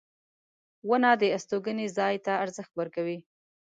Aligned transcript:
•ونه 0.87 1.11
د 1.21 1.23
استوګنې 1.35 1.87
ځای 1.97 2.15
ته 2.25 2.31
ارزښت 2.43 2.71
ورکوي. 2.75 3.17